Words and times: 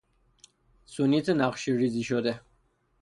سونیت 0.85 1.29
نقشهریزی 1.29 2.03
شده 2.03 2.41